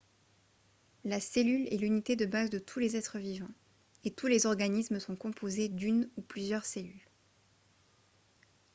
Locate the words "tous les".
2.57-2.95, 4.09-4.47